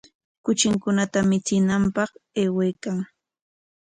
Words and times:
Kuchinkunata 0.45 1.19
michinanpaq 1.29 2.11
aywaykan. 2.41 2.97